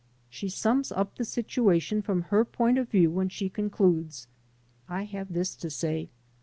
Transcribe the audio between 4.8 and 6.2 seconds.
"I have this to say.